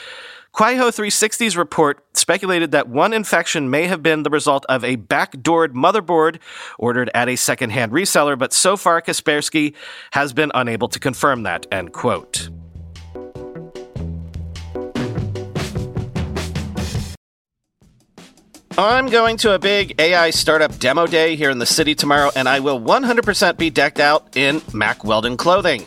Qihoo 0.57 0.89
360's 0.89 1.55
report 1.55 2.03
speculated 2.17 2.71
that 2.71 2.89
one 2.89 3.13
infection 3.13 3.69
may 3.69 3.87
have 3.89 4.03
been 4.03 4.23
the 4.23 4.31
result 4.31 4.65
of 4.71 4.85
a 4.85 4.97
backdoored 4.97 5.75
motherboard 5.75 6.39
ordered 6.79 7.11
at 7.15 7.29
a 7.29 7.37
secondhand 7.37 7.93
reseller, 7.93 8.39
but 8.39 8.55
so 8.55 8.75
far 8.75 9.03
Kaspersky 9.03 9.75
has 10.13 10.33
been 10.33 10.51
unable 10.55 10.89
to 10.89 10.99
confirm 10.99 11.43
that, 11.43 11.67
end 11.71 11.93
quote. 11.93 12.49
I'm 18.79 19.09
going 19.09 19.37
to 19.39 19.53
a 19.53 19.59
big 19.59 20.01
AI 20.01 20.31
startup 20.31 20.79
demo 20.79 21.07
day 21.07 21.37
here 21.37 21.51
in 21.51 21.59
the 21.59 21.67
city 21.67 21.95
tomorrow, 21.95 22.31
and 22.35 22.49
I 22.49 22.61
will 22.61 22.81
100% 22.81 23.59
be 23.59 23.69
decked 23.69 24.01
out 24.01 24.39
in 24.39 24.63
Mack 24.73 25.05
Weldon 25.05 25.37
clothing. 25.37 25.87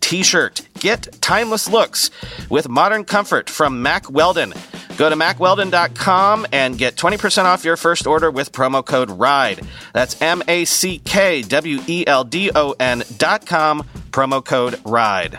t 0.00 0.22
shirt. 0.22 0.62
Get 0.74 1.08
timeless 1.20 1.68
looks 1.68 2.10
with 2.48 2.68
modern 2.68 3.04
comfort 3.04 3.50
from 3.50 3.82
Mack 3.82 4.10
Weldon. 4.10 4.54
Go 4.96 5.08
to 5.08 5.16
mackweldon.com 5.16 6.46
and 6.52 6.76
get 6.76 6.96
20% 6.96 7.44
off 7.44 7.64
your 7.64 7.76
first 7.76 8.06
order 8.06 8.30
with 8.30 8.52
promo 8.52 8.84
code 8.84 9.10
RIDE. 9.10 9.60
That's 9.94 10.20
M 10.20 10.42
A 10.48 10.64
C 10.64 10.98
K 10.98 11.42
W 11.42 11.80
E 11.86 12.04
L 12.06 12.24
D 12.24 12.50
O 12.54 12.74
N.com, 12.78 13.82
promo 14.10 14.44
code 14.44 14.78
RIDE. 14.84 15.38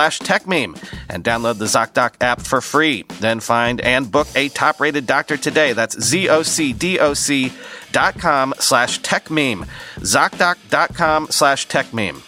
TechMeme 0.09 0.81
and 1.09 1.23
download 1.23 1.57
the 1.57 1.65
ZocDoc 1.65 2.15
app 2.21 2.41
for 2.41 2.61
free. 2.61 3.03
Then 3.19 3.39
find 3.39 3.79
and 3.81 4.11
book 4.11 4.27
a 4.35 4.49
top-rated 4.49 5.05
doctor 5.05 5.37
today. 5.37 5.73
That's 5.73 5.99
Z-O-C-D-O-C 6.01 7.51
dot 7.91 8.17
com 8.19 8.53
slash 8.59 8.99
TechMeme. 9.01 9.67
ZocDoc.com 9.97 11.27
slash 11.29 11.67
TechMeme. 11.67 12.21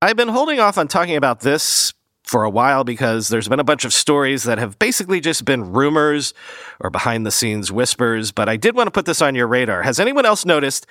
I've 0.00 0.16
been 0.16 0.28
holding 0.28 0.60
off 0.60 0.78
on 0.78 0.86
talking 0.86 1.16
about 1.16 1.40
this 1.40 1.92
for 2.22 2.44
a 2.44 2.50
while 2.50 2.84
because 2.84 3.28
there's 3.28 3.48
been 3.48 3.58
a 3.58 3.64
bunch 3.64 3.84
of 3.84 3.92
stories 3.92 4.44
that 4.44 4.58
have 4.58 4.78
basically 4.78 5.18
just 5.18 5.44
been 5.44 5.72
rumors 5.72 6.34
or 6.78 6.90
behind 6.90 7.24
the 7.24 7.30
scenes 7.30 7.72
whispers, 7.72 8.30
but 8.30 8.48
I 8.48 8.56
did 8.56 8.76
want 8.76 8.86
to 8.86 8.90
put 8.90 9.06
this 9.06 9.22
on 9.22 9.34
your 9.34 9.46
radar. 9.48 9.82
Has 9.82 9.98
anyone 9.98 10.26
else 10.26 10.44
noticed 10.44 10.86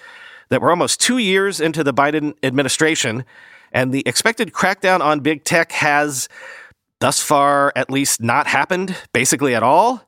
that 0.49 0.61
we're 0.61 0.71
almost 0.71 0.99
two 0.99 1.19
years 1.19 1.61
into 1.61 1.83
the 1.83 1.93
Biden 1.93 2.33
administration 2.41 3.23
and 3.71 3.93
the 3.93 4.03
expected 4.05 4.53
crackdown 4.53 5.01
on 5.01 5.19
big 5.19 5.43
tech 5.43 5.71
has 5.71 6.27
thus 6.99 7.19
far 7.19 7.71
at 7.75 7.89
least 7.89 8.21
not 8.21 8.47
happened 8.47 8.95
basically 9.13 9.53
at 9.53 9.63
all. 9.63 10.03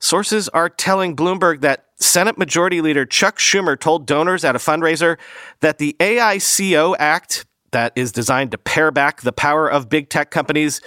Sources 0.00 0.48
are 0.50 0.68
telling 0.68 1.16
Bloomberg 1.16 1.60
that 1.62 1.86
Senate 1.96 2.38
Majority 2.38 2.80
Leader 2.80 3.04
Chuck 3.04 3.38
Schumer 3.38 3.78
told 3.78 4.06
donors 4.06 4.44
at 4.44 4.54
a 4.54 4.60
fundraiser 4.60 5.18
that 5.60 5.78
the 5.78 5.96
AICO 5.98 6.94
Act, 6.98 7.44
that 7.72 7.92
is 7.96 8.12
designed 8.12 8.52
to 8.52 8.58
pare 8.58 8.90
back 8.90 9.22
the 9.22 9.32
power 9.32 9.68
of 9.68 9.88
big 9.88 10.08
tech 10.08 10.30
companies, 10.30 10.80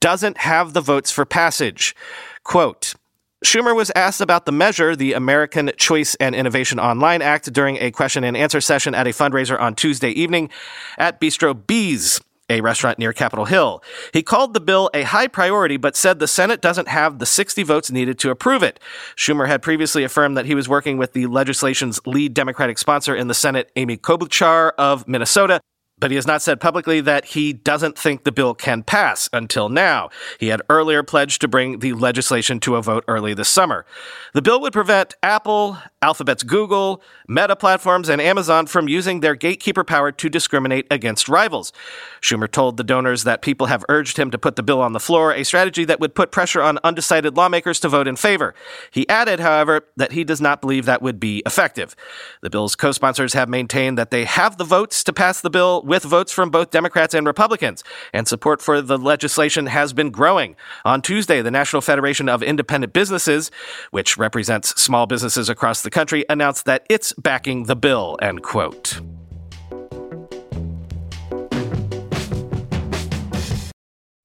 doesn't 0.00 0.38
have 0.38 0.72
the 0.72 0.80
votes 0.80 1.10
for 1.10 1.24
passage. 1.24 1.96
Quote, 2.44 2.94
Schumer 3.42 3.74
was 3.74 3.90
asked 3.96 4.20
about 4.20 4.46
the 4.46 4.52
measure, 4.52 4.94
the 4.94 5.14
American 5.14 5.72
Choice 5.76 6.14
and 6.16 6.34
Innovation 6.34 6.78
Online 6.78 7.20
Act, 7.20 7.52
during 7.52 7.76
a 7.78 7.90
question 7.90 8.22
and 8.22 8.36
answer 8.36 8.60
session 8.60 8.94
at 8.94 9.06
a 9.06 9.10
fundraiser 9.10 9.60
on 9.60 9.74
Tuesday 9.74 10.10
evening 10.10 10.48
at 10.96 11.20
Bistro 11.20 11.54
Bis, 11.66 12.20
a 12.48 12.60
restaurant 12.60 13.00
near 13.00 13.12
Capitol 13.12 13.46
Hill. 13.46 13.82
He 14.12 14.22
called 14.22 14.54
the 14.54 14.60
bill 14.60 14.90
a 14.94 15.02
high 15.02 15.26
priority, 15.26 15.76
but 15.76 15.96
said 15.96 16.20
the 16.20 16.28
Senate 16.28 16.60
doesn't 16.60 16.86
have 16.86 17.18
the 17.18 17.26
60 17.26 17.64
votes 17.64 17.90
needed 17.90 18.18
to 18.20 18.30
approve 18.30 18.62
it. 18.62 18.78
Schumer 19.16 19.48
had 19.48 19.60
previously 19.60 20.04
affirmed 20.04 20.36
that 20.36 20.46
he 20.46 20.54
was 20.54 20.68
working 20.68 20.96
with 20.96 21.12
the 21.12 21.26
legislation's 21.26 22.00
lead 22.06 22.34
Democratic 22.34 22.78
sponsor 22.78 23.14
in 23.14 23.26
the 23.26 23.34
Senate, 23.34 23.72
Amy 23.74 23.96
Klobuchar 23.96 24.70
of 24.78 25.08
Minnesota, 25.08 25.60
but 26.02 26.10
he 26.10 26.16
has 26.16 26.26
not 26.26 26.42
said 26.42 26.58
publicly 26.58 27.00
that 27.00 27.26
he 27.26 27.52
doesn't 27.52 27.96
think 27.96 28.24
the 28.24 28.32
bill 28.32 28.54
can 28.54 28.82
pass 28.82 29.30
until 29.32 29.68
now. 29.68 30.10
He 30.40 30.48
had 30.48 30.60
earlier 30.68 31.04
pledged 31.04 31.40
to 31.42 31.46
bring 31.48 31.78
the 31.78 31.92
legislation 31.92 32.58
to 32.58 32.74
a 32.74 32.82
vote 32.82 33.04
early 33.06 33.34
this 33.34 33.48
summer. 33.48 33.86
The 34.34 34.42
bill 34.42 34.60
would 34.62 34.72
prevent 34.72 35.14
Apple, 35.22 35.78
Alphabet's 36.02 36.42
Google, 36.42 37.00
Meta 37.28 37.54
platforms, 37.54 38.08
and 38.08 38.20
Amazon 38.20 38.66
from 38.66 38.88
using 38.88 39.20
their 39.20 39.36
gatekeeper 39.36 39.84
power 39.84 40.10
to 40.10 40.28
discriminate 40.28 40.88
against 40.90 41.28
rivals. 41.28 41.72
Schumer 42.20 42.50
told 42.50 42.78
the 42.78 42.84
donors 42.84 43.22
that 43.22 43.40
people 43.40 43.68
have 43.68 43.84
urged 43.88 44.16
him 44.16 44.32
to 44.32 44.38
put 44.38 44.56
the 44.56 44.62
bill 44.64 44.82
on 44.82 44.94
the 44.94 44.98
floor, 44.98 45.32
a 45.32 45.44
strategy 45.44 45.84
that 45.84 46.00
would 46.00 46.16
put 46.16 46.32
pressure 46.32 46.62
on 46.62 46.80
undecided 46.82 47.36
lawmakers 47.36 47.78
to 47.78 47.88
vote 47.88 48.08
in 48.08 48.16
favor. 48.16 48.56
He 48.90 49.08
added, 49.08 49.38
however, 49.38 49.86
that 49.96 50.10
he 50.10 50.24
does 50.24 50.40
not 50.40 50.60
believe 50.60 50.84
that 50.86 51.00
would 51.00 51.20
be 51.20 51.44
effective. 51.46 51.94
The 52.40 52.50
bill's 52.50 52.74
co 52.74 52.90
sponsors 52.90 53.34
have 53.34 53.48
maintained 53.48 53.96
that 53.98 54.10
they 54.10 54.24
have 54.24 54.56
the 54.56 54.64
votes 54.64 55.04
to 55.04 55.12
pass 55.12 55.40
the 55.40 55.50
bill 55.50 55.84
with 55.92 56.04
votes 56.04 56.32
from 56.32 56.48
both 56.48 56.70
Democrats 56.70 57.12
and 57.12 57.26
Republicans, 57.26 57.84
and 58.14 58.26
support 58.26 58.62
for 58.62 58.80
the 58.80 58.96
legislation 58.96 59.66
has 59.66 59.92
been 59.92 60.08
growing. 60.08 60.56
On 60.86 61.02
Tuesday, 61.02 61.42
the 61.42 61.50
National 61.50 61.82
Federation 61.82 62.30
of 62.30 62.42
Independent 62.42 62.94
Businesses, 62.94 63.50
which 63.90 64.16
represents 64.16 64.70
small 64.80 65.06
businesses 65.06 65.50
across 65.50 65.82
the 65.82 65.90
country, 65.90 66.24
announced 66.30 66.64
that 66.64 66.86
it's 66.88 67.12
backing 67.12 67.64
the 67.64 67.76
bill, 67.76 68.16
end 68.22 68.42
quote. 68.42 69.02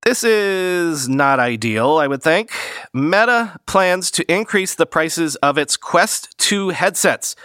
This 0.03 0.23
is 0.23 1.09
not 1.09 1.41
ideal, 1.41 1.97
I 1.97 2.07
would 2.07 2.23
think. 2.23 2.53
Meta 2.93 3.59
plans 3.65 4.09
to 4.11 4.31
increase 4.31 4.73
the 4.73 4.85
prices 4.85 5.35
of 5.43 5.57
its 5.57 5.75
Quest 5.75 6.37
2 6.37 6.69
headsets 6.69 7.35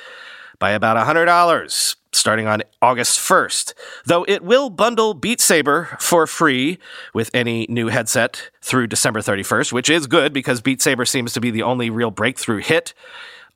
by 0.61 0.71
about 0.71 0.97
$100 0.97 1.97
starting 2.13 2.47
on 2.47 2.63
August 2.81 3.19
1st, 3.19 3.75
though 4.05 4.25
it 4.29 4.43
will 4.43 4.71
bundle 4.71 5.15
Beat 5.15 5.41
Saber 5.41 5.97
for 5.99 6.27
free 6.27 6.79
with 7.15 7.31
any 7.35 7.67
new 7.69 7.89
headset 7.89 8.51
through 8.61 8.87
December 8.87 9.21
31st, 9.21 9.73
which 9.73 9.91
is 9.91 10.07
good 10.07 10.33
because 10.33 10.61
Beat 10.61 10.83
Saber 10.83 11.05
seems 11.05 11.33
to 11.33 11.41
be 11.41 11.51
the 11.51 11.63
only 11.63 11.91
real 11.91 12.11
breakthrough 12.11 12.59
hit 12.59 12.95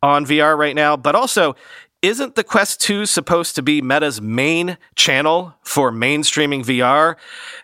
on 0.03 0.25
VR 0.25 0.57
right 0.57 0.75
now. 0.75 0.97
But 0.97 1.15
also, 1.15 1.55
isn't 2.03 2.35
the 2.35 2.45
Quest 2.45 2.81
2 2.81 3.07
supposed 3.07 3.55
to 3.57 3.63
be 3.63 3.83
Meta's 3.83 4.21
main 4.21 4.79
channel 4.95 5.55
for 5.63 5.91
mainstreaming 5.91 6.65
VR? 6.65 7.17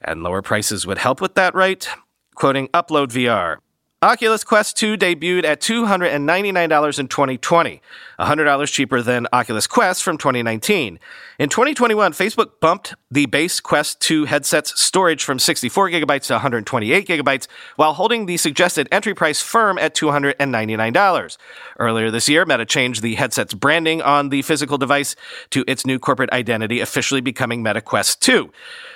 And 0.02 0.22
lower 0.22 0.42
prices 0.42 0.87
would 0.87 0.99
help 0.99 1.20
with 1.20 1.34
that, 1.34 1.54
right? 1.54 1.88
Quoting 2.34 2.68
Upload 2.68 3.08
VR. 3.08 3.58
Oculus 4.04 4.42
Quest 4.42 4.76
2 4.78 4.97
debuted 4.97 5.44
at 5.44 5.61
$299 5.61 6.99
in 6.99 7.06
2020, 7.06 7.80
$100 8.18 8.73
cheaper 8.73 9.00
than 9.00 9.28
Oculus 9.32 9.68
Quest 9.68 10.02
from 10.02 10.18
2019. 10.18 10.99
In 11.38 11.49
2021, 11.49 12.12
Facebook 12.12 12.59
bumped 12.59 12.97
the 13.12 13.26
base 13.26 13.61
Quest 13.61 14.00
2 14.00 14.25
headset's 14.25 14.80
storage 14.80 15.23
from 15.23 15.38
64 15.38 15.90
gigabytes 15.90 16.26
to 16.26 16.32
128 16.32 17.06
gigabytes, 17.06 17.47
while 17.76 17.92
holding 17.92 18.26
the 18.26 18.37
suggested 18.38 18.88
entry 18.90 19.14
price 19.14 19.40
firm 19.40 19.78
at 19.78 19.94
$299. 19.94 21.37
Earlier 21.78 22.11
this 22.11 22.28
year, 22.28 22.44
Meta 22.44 22.66
changed 22.66 23.02
the 23.02 23.14
headset's 23.14 23.54
branding 23.54 24.02
on 24.02 24.30
the 24.30 24.42
physical 24.42 24.78
device 24.78 25.14
to 25.50 25.62
its 25.68 25.87
new 25.87 26.00
corporate 26.00 26.32
identity, 26.32 26.80
officially 26.80 27.21
becoming 27.21 27.62
Meta 27.62 27.80
Quest 27.80 28.21
2. 28.21 28.50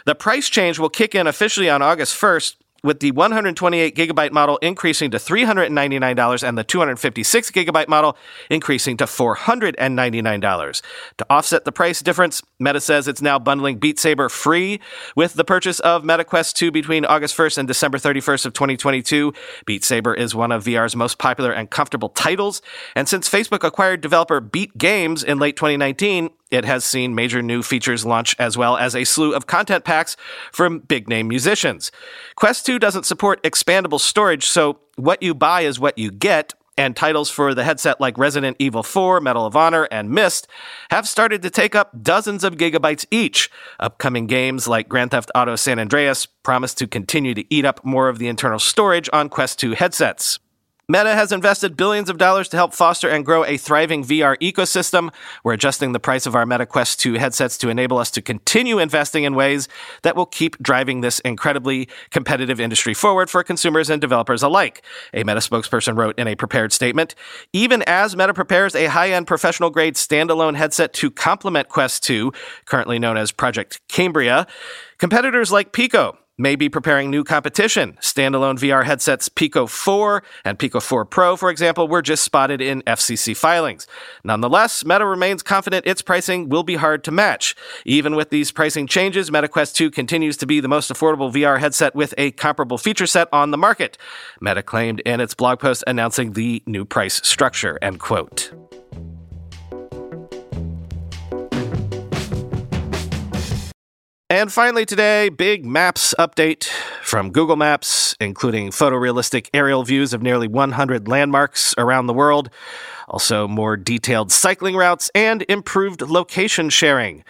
The 0.04 0.16
price 0.16 0.48
change 0.48 0.80
will 0.80 0.90
kick 0.90 1.14
in 1.14 1.28
officially 1.28 1.70
on 1.70 1.80
August 1.80 2.20
1st, 2.20 2.56
with 2.86 3.00
the 3.00 3.10
128 3.10 3.96
gigabyte 3.96 4.30
model 4.30 4.58
increasing 4.58 5.10
to 5.10 5.18
$399 5.18 6.48
and 6.48 6.56
the 6.56 6.62
256 6.62 7.50
gigabyte 7.50 7.88
model 7.88 8.16
increasing 8.48 8.96
to 8.96 9.04
$499. 9.04 10.82
To 11.18 11.26
offset 11.28 11.64
the 11.64 11.72
price 11.72 12.00
difference, 12.00 12.42
Meta 12.60 12.80
says 12.80 13.08
it's 13.08 13.20
now 13.20 13.40
bundling 13.40 13.78
Beat 13.78 13.98
Saber 13.98 14.28
free 14.28 14.80
with 15.16 15.34
the 15.34 15.44
purchase 15.44 15.80
of 15.80 16.04
Meta 16.04 16.24
Quest 16.24 16.56
2 16.56 16.70
between 16.70 17.04
August 17.04 17.36
1st 17.36 17.58
and 17.58 17.68
December 17.68 17.98
31st 17.98 18.46
of 18.46 18.52
2022. 18.52 19.34
Beat 19.66 19.82
Saber 19.82 20.14
is 20.14 20.36
one 20.36 20.52
of 20.52 20.64
VR's 20.64 20.94
most 20.94 21.18
popular 21.18 21.50
and 21.50 21.68
comfortable 21.68 22.10
titles, 22.10 22.62
and 22.94 23.08
since 23.08 23.28
Facebook 23.28 23.64
acquired 23.64 24.00
developer 24.00 24.40
Beat 24.40 24.78
Games 24.78 25.24
in 25.24 25.40
late 25.40 25.56
2019, 25.56 26.30
it 26.50 26.64
has 26.64 26.84
seen 26.84 27.14
major 27.14 27.42
new 27.42 27.62
features 27.62 28.04
launch 28.04 28.36
as 28.38 28.56
well 28.56 28.76
as 28.76 28.94
a 28.94 29.04
slew 29.04 29.34
of 29.34 29.46
content 29.46 29.84
packs 29.84 30.16
from 30.52 30.78
big 30.78 31.08
name 31.08 31.28
musicians. 31.28 31.90
Quest 32.36 32.66
2 32.66 32.78
doesn't 32.78 33.06
support 33.06 33.42
expandable 33.42 34.00
storage, 34.00 34.46
so 34.46 34.78
what 34.96 35.22
you 35.22 35.34
buy 35.34 35.62
is 35.62 35.80
what 35.80 35.98
you 35.98 36.10
get, 36.10 36.54
and 36.78 36.94
titles 36.94 37.30
for 37.30 37.54
the 37.54 37.64
headset 37.64 38.00
like 38.00 38.18
Resident 38.18 38.56
Evil 38.58 38.82
4, 38.82 39.20
Medal 39.20 39.46
of 39.46 39.56
Honor, 39.56 39.88
and 39.90 40.10
Myst 40.10 40.46
have 40.90 41.08
started 41.08 41.42
to 41.42 41.50
take 41.50 41.74
up 41.74 42.02
dozens 42.02 42.44
of 42.44 42.56
gigabytes 42.56 43.06
each. 43.10 43.50
Upcoming 43.80 44.26
games 44.26 44.68
like 44.68 44.88
Grand 44.88 45.10
Theft 45.10 45.30
Auto 45.34 45.56
San 45.56 45.78
Andreas 45.78 46.26
promise 46.26 46.74
to 46.74 46.86
continue 46.86 47.34
to 47.34 47.44
eat 47.52 47.64
up 47.64 47.84
more 47.84 48.08
of 48.08 48.18
the 48.18 48.28
internal 48.28 48.58
storage 48.58 49.08
on 49.12 49.28
Quest 49.28 49.58
2 49.58 49.72
headsets. 49.72 50.38
Meta 50.88 51.16
has 51.16 51.32
invested 51.32 51.76
billions 51.76 52.08
of 52.08 52.16
dollars 52.16 52.48
to 52.48 52.56
help 52.56 52.72
foster 52.72 53.08
and 53.08 53.26
grow 53.26 53.44
a 53.44 53.56
thriving 53.56 54.04
VR 54.04 54.38
ecosystem. 54.38 55.12
We're 55.42 55.54
adjusting 55.54 55.90
the 55.90 55.98
price 55.98 56.26
of 56.26 56.36
our 56.36 56.46
Meta 56.46 56.64
Quest 56.64 57.00
2 57.00 57.14
headsets 57.14 57.58
to 57.58 57.70
enable 57.70 57.98
us 57.98 58.08
to 58.12 58.22
continue 58.22 58.78
investing 58.78 59.24
in 59.24 59.34
ways 59.34 59.66
that 60.02 60.14
will 60.14 60.26
keep 60.26 60.56
driving 60.62 61.00
this 61.00 61.18
incredibly 61.18 61.88
competitive 62.10 62.60
industry 62.60 62.94
forward 62.94 63.28
for 63.28 63.42
consumers 63.42 63.90
and 63.90 64.00
developers 64.00 64.44
alike, 64.44 64.80
a 65.12 65.24
Meta 65.24 65.40
spokesperson 65.40 65.98
wrote 65.98 66.16
in 66.20 66.28
a 66.28 66.36
prepared 66.36 66.72
statement. 66.72 67.16
Even 67.52 67.82
as 67.88 68.14
Meta 68.14 68.32
prepares 68.32 68.76
a 68.76 68.86
high 68.86 69.10
end 69.10 69.26
professional 69.26 69.70
grade 69.70 69.96
standalone 69.96 70.54
headset 70.54 70.92
to 70.92 71.10
complement 71.10 71.68
Quest 71.68 72.04
2, 72.04 72.32
currently 72.64 73.00
known 73.00 73.16
as 73.16 73.32
Project 73.32 73.80
Cambria, 73.88 74.46
competitors 74.98 75.50
like 75.50 75.72
Pico, 75.72 76.16
may 76.38 76.56
be 76.56 76.68
preparing 76.68 77.10
new 77.10 77.24
competition. 77.24 77.96
Standalone 78.00 78.58
VR 78.58 78.84
headsets 78.84 79.28
Pico 79.28 79.66
4 79.66 80.22
and 80.44 80.58
Pico 80.58 80.80
4 80.80 81.04
Pro, 81.04 81.36
for 81.36 81.50
example, 81.50 81.88
were 81.88 82.02
just 82.02 82.24
spotted 82.24 82.60
in 82.60 82.82
FCC 82.82 83.36
filings. 83.36 83.86
Nonetheless, 84.24 84.84
Meta 84.84 85.06
remains 85.06 85.42
confident 85.42 85.86
its 85.86 86.02
pricing 86.02 86.48
will 86.48 86.62
be 86.62 86.76
hard 86.76 87.02
to 87.04 87.10
match. 87.10 87.56
Even 87.84 88.14
with 88.16 88.30
these 88.30 88.52
pricing 88.52 88.86
changes, 88.86 89.30
MetaQuest 89.30 89.74
2 89.74 89.90
continues 89.90 90.36
to 90.36 90.46
be 90.46 90.60
the 90.60 90.68
most 90.68 90.92
affordable 90.92 91.32
VR 91.32 91.58
headset 91.58 91.94
with 91.94 92.12
a 92.18 92.32
comparable 92.32 92.78
feature 92.78 93.06
set 93.06 93.28
on 93.32 93.50
the 93.50 93.58
market. 93.58 93.96
Meta 94.40 94.62
claimed 94.62 95.00
in 95.00 95.20
its 95.20 95.34
blog 95.34 95.60
post 95.60 95.84
announcing 95.86 96.32
the 96.32 96.62
new 96.66 96.84
price 96.84 97.20
structure, 97.26 97.78
end 97.80 98.00
quote. 98.00 98.65
And 104.36 104.52
finally, 104.52 104.84
today, 104.84 105.30
big 105.30 105.64
maps 105.64 106.14
update 106.18 106.64
from 107.02 107.30
Google 107.32 107.56
Maps, 107.56 108.14
including 108.20 108.68
photorealistic 108.68 109.48
aerial 109.54 109.82
views 109.82 110.12
of 110.12 110.20
nearly 110.20 110.46
100 110.46 111.08
landmarks 111.08 111.74
around 111.78 112.06
the 112.06 112.12
world, 112.12 112.50
also 113.08 113.48
more 113.48 113.78
detailed 113.78 114.30
cycling 114.30 114.76
routes, 114.76 115.10
and 115.14 115.42
improved 115.48 116.02
location 116.02 116.68
sharing. 116.68 117.24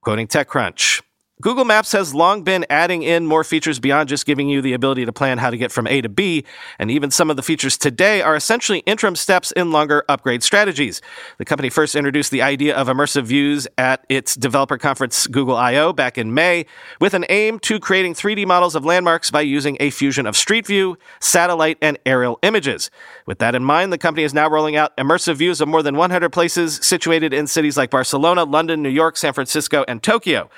Quoting 0.00 0.26
TechCrunch 0.26 1.00
Google 1.40 1.64
Maps 1.64 1.92
has 1.92 2.16
long 2.16 2.42
been 2.42 2.66
adding 2.68 3.04
in 3.04 3.24
more 3.24 3.44
features 3.44 3.78
beyond 3.78 4.08
just 4.08 4.26
giving 4.26 4.48
you 4.48 4.60
the 4.60 4.72
ability 4.72 5.04
to 5.04 5.12
plan 5.12 5.38
how 5.38 5.50
to 5.50 5.56
get 5.56 5.70
from 5.70 5.86
A 5.86 6.00
to 6.00 6.08
B, 6.08 6.44
and 6.80 6.90
even 6.90 7.12
some 7.12 7.30
of 7.30 7.36
the 7.36 7.44
features 7.44 7.78
today 7.78 8.20
are 8.20 8.34
essentially 8.34 8.80
interim 8.80 9.14
steps 9.14 9.52
in 9.52 9.70
longer 9.70 10.04
upgrade 10.08 10.42
strategies. 10.42 11.00
The 11.36 11.44
company 11.44 11.70
first 11.70 11.94
introduced 11.94 12.32
the 12.32 12.42
idea 12.42 12.74
of 12.76 12.88
immersive 12.88 13.22
views 13.22 13.68
at 13.78 14.04
its 14.08 14.34
developer 14.34 14.78
conference 14.78 15.28
Google 15.28 15.56
I/O 15.56 15.92
back 15.92 16.18
in 16.18 16.34
May, 16.34 16.66
with 17.00 17.14
an 17.14 17.24
aim 17.28 17.60
to 17.60 17.78
creating 17.78 18.14
3D 18.14 18.44
models 18.44 18.74
of 18.74 18.84
landmarks 18.84 19.30
by 19.30 19.42
using 19.42 19.76
a 19.78 19.90
fusion 19.90 20.26
of 20.26 20.36
Street 20.36 20.66
View, 20.66 20.98
satellite, 21.20 21.78
and 21.80 22.00
aerial 22.04 22.40
images. 22.42 22.90
With 23.26 23.38
that 23.38 23.54
in 23.54 23.62
mind, 23.62 23.92
the 23.92 23.98
company 23.98 24.24
is 24.24 24.34
now 24.34 24.50
rolling 24.50 24.74
out 24.74 24.96
immersive 24.96 25.36
views 25.36 25.60
of 25.60 25.68
more 25.68 25.84
than 25.84 25.96
100 25.96 26.30
places 26.30 26.80
situated 26.82 27.32
in 27.32 27.46
cities 27.46 27.76
like 27.76 27.90
Barcelona, 27.90 28.42
London, 28.42 28.82
New 28.82 28.88
York, 28.88 29.16
San 29.16 29.32
Francisco, 29.32 29.84
and 29.86 30.02
Tokyo. 30.02 30.50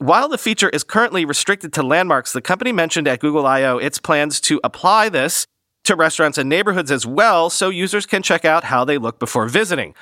While 0.00 0.30
the 0.30 0.38
feature 0.38 0.70
is 0.70 0.82
currently 0.82 1.26
restricted 1.26 1.74
to 1.74 1.82
landmarks, 1.82 2.32
the 2.32 2.40
company 2.40 2.72
mentioned 2.72 3.06
at 3.06 3.20
Google 3.20 3.46
I/O 3.46 3.76
its 3.76 3.98
plans 3.98 4.40
to 4.40 4.58
apply 4.64 5.10
this 5.10 5.44
to 5.84 5.94
restaurants 5.94 6.38
and 6.38 6.48
neighborhoods 6.48 6.90
as 6.90 7.04
well 7.04 7.50
so 7.50 7.68
users 7.68 8.06
can 8.06 8.22
check 8.22 8.46
out 8.46 8.64
how 8.64 8.82
they 8.82 8.96
look 8.96 9.18
before 9.18 9.46
visiting. 9.46 9.94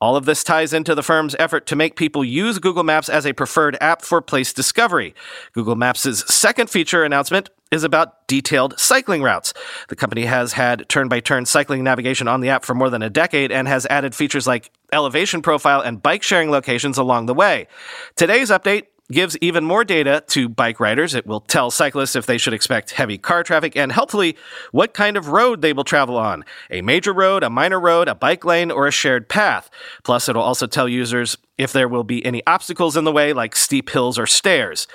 All 0.00 0.16
of 0.16 0.24
this 0.24 0.42
ties 0.42 0.72
into 0.72 0.96
the 0.96 1.04
firm's 1.04 1.36
effort 1.38 1.66
to 1.66 1.76
make 1.76 1.94
people 1.94 2.24
use 2.24 2.58
Google 2.58 2.82
Maps 2.82 3.08
as 3.08 3.24
a 3.24 3.32
preferred 3.32 3.78
app 3.80 4.02
for 4.02 4.20
place 4.20 4.52
discovery. 4.52 5.14
Google 5.52 5.76
Maps' 5.76 6.34
second 6.34 6.68
feature 6.68 7.04
announcement 7.04 7.48
is 7.70 7.84
about 7.84 8.26
detailed 8.26 8.76
cycling 8.76 9.22
routes. 9.22 9.54
The 9.88 9.94
company 9.94 10.24
has 10.24 10.54
had 10.54 10.88
turn 10.88 11.08
by 11.08 11.20
turn 11.20 11.46
cycling 11.46 11.84
navigation 11.84 12.26
on 12.26 12.40
the 12.40 12.48
app 12.48 12.64
for 12.64 12.74
more 12.74 12.90
than 12.90 13.02
a 13.02 13.08
decade 13.08 13.52
and 13.52 13.68
has 13.68 13.86
added 13.88 14.16
features 14.16 14.48
like 14.48 14.72
elevation 14.92 15.42
profile 15.42 15.80
and 15.80 16.02
bike 16.02 16.24
sharing 16.24 16.50
locations 16.50 16.98
along 16.98 17.26
the 17.26 17.34
way. 17.34 17.68
Today's 18.16 18.50
update 18.50 18.86
gives 19.12 19.36
even 19.38 19.64
more 19.64 19.84
data 19.84 20.24
to 20.28 20.48
bike 20.48 20.80
riders. 20.80 21.14
It 21.14 21.26
will 21.26 21.40
tell 21.40 21.70
cyclists 21.70 22.16
if 22.16 22.26
they 22.26 22.38
should 22.38 22.54
expect 22.54 22.92
heavy 22.92 23.18
car 23.18 23.42
traffic 23.42 23.76
and 23.76 23.92
helpfully 23.92 24.36
what 24.72 24.94
kind 24.94 25.16
of 25.16 25.28
road 25.28 25.60
they 25.60 25.72
will 25.72 25.84
travel 25.84 26.16
on 26.16 26.44
a 26.70 26.80
major 26.80 27.12
road, 27.12 27.42
a 27.42 27.50
minor 27.50 27.78
road, 27.78 28.08
a 28.08 28.14
bike 28.14 28.44
lane, 28.44 28.70
or 28.70 28.86
a 28.86 28.90
shared 28.90 29.28
path. 29.28 29.68
Plus, 30.04 30.28
it'll 30.28 30.42
also 30.42 30.66
tell 30.66 30.88
users 30.88 31.36
if 31.58 31.72
there 31.72 31.88
will 31.88 32.04
be 32.04 32.24
any 32.24 32.42
obstacles 32.46 32.96
in 32.96 33.04
the 33.04 33.12
way, 33.12 33.32
like 33.32 33.54
steep 33.54 33.90
hills 33.90 34.18
or 34.18 34.26
stairs. 34.26 34.88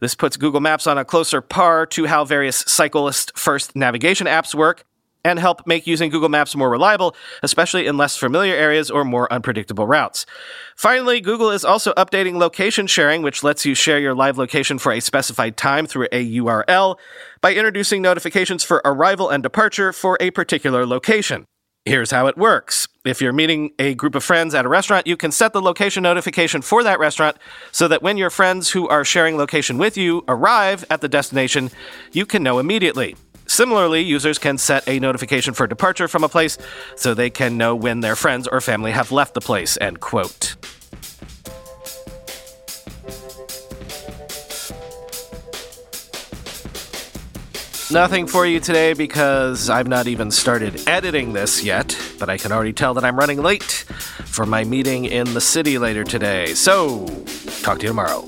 This 0.00 0.14
puts 0.14 0.36
Google 0.36 0.60
Maps 0.60 0.86
on 0.86 0.96
a 0.96 1.04
closer 1.04 1.40
par 1.40 1.86
to 1.86 2.06
how 2.06 2.24
various 2.24 2.58
cyclist 2.66 3.36
first 3.36 3.74
navigation 3.74 4.26
apps 4.26 4.54
work 4.54 4.84
and 5.26 5.40
help 5.40 5.66
make 5.66 5.88
using 5.88 6.08
Google 6.08 6.28
Maps 6.28 6.54
more 6.54 6.70
reliable, 6.70 7.16
especially 7.42 7.86
in 7.86 7.96
less 7.96 8.16
familiar 8.16 8.54
areas 8.54 8.90
or 8.90 9.04
more 9.04 9.30
unpredictable 9.32 9.86
routes. 9.86 10.24
Finally, 10.76 11.20
Google 11.20 11.50
is 11.50 11.64
also 11.64 11.92
updating 11.94 12.36
location 12.36 12.86
sharing, 12.86 13.22
which 13.22 13.42
lets 13.42 13.66
you 13.66 13.74
share 13.74 13.98
your 13.98 14.14
live 14.14 14.38
location 14.38 14.78
for 14.78 14.92
a 14.92 15.00
specified 15.00 15.56
time 15.56 15.86
through 15.86 16.06
a 16.12 16.38
URL 16.38 16.96
by 17.40 17.54
introducing 17.54 18.02
notifications 18.02 18.62
for 18.62 18.80
arrival 18.84 19.28
and 19.28 19.42
departure 19.42 19.92
for 19.92 20.16
a 20.20 20.30
particular 20.30 20.86
location. 20.86 21.44
Here's 21.84 22.10
how 22.10 22.26
it 22.26 22.36
works. 22.36 22.88
If 23.04 23.20
you're 23.20 23.32
meeting 23.32 23.70
a 23.78 23.94
group 23.94 24.16
of 24.16 24.24
friends 24.24 24.56
at 24.56 24.64
a 24.64 24.68
restaurant, 24.68 25.06
you 25.06 25.16
can 25.16 25.30
set 25.30 25.52
the 25.52 25.62
location 25.62 26.02
notification 26.02 26.60
for 26.60 26.82
that 26.82 26.98
restaurant 26.98 27.36
so 27.70 27.86
that 27.86 28.02
when 28.02 28.16
your 28.16 28.30
friends 28.30 28.70
who 28.70 28.88
are 28.88 29.04
sharing 29.04 29.36
location 29.36 29.78
with 29.78 29.96
you 29.96 30.24
arrive 30.26 30.84
at 30.90 31.00
the 31.00 31.08
destination, 31.08 31.70
you 32.10 32.26
can 32.26 32.42
know 32.42 32.58
immediately. 32.58 33.14
Similarly, 33.56 34.02
users 34.02 34.38
can 34.38 34.58
set 34.58 34.86
a 34.86 35.00
notification 35.00 35.54
for 35.54 35.66
departure 35.66 36.08
from 36.08 36.22
a 36.22 36.28
place 36.28 36.58
so 36.94 37.14
they 37.14 37.30
can 37.30 37.56
know 37.56 37.74
when 37.74 38.00
their 38.00 38.14
friends 38.14 38.46
or 38.46 38.60
family 38.60 38.90
have 38.90 39.12
left 39.12 39.32
the 39.32 39.40
place, 39.40 39.78
end 39.80 39.98
quote. 39.98 40.56
Nothing 47.90 48.26
for 48.26 48.44
you 48.44 48.60
today 48.60 48.92
because 48.92 49.70
I've 49.70 49.88
not 49.88 50.06
even 50.06 50.30
started 50.30 50.86
editing 50.86 51.32
this 51.32 51.64
yet, 51.64 51.98
but 52.18 52.28
I 52.28 52.36
can 52.36 52.52
already 52.52 52.74
tell 52.74 52.92
that 52.92 53.06
I'm 53.06 53.18
running 53.18 53.40
late 53.40 53.86
for 54.26 54.44
my 54.44 54.64
meeting 54.64 55.06
in 55.06 55.32
the 55.32 55.40
city 55.40 55.78
later 55.78 56.04
today. 56.04 56.52
So, 56.52 57.06
talk 57.62 57.78
to 57.78 57.84
you 57.84 57.88
tomorrow. 57.88 58.26